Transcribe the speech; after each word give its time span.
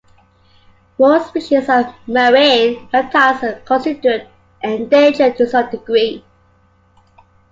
Most 0.97 1.27
species 1.29 1.69
of 1.69 1.93
marine 2.07 2.89
reptiles 2.91 3.43
are 3.43 3.59
considered 3.63 4.27
endangered 4.63 5.37
to 5.37 5.47
some 5.47 5.69
degree. 5.69 6.25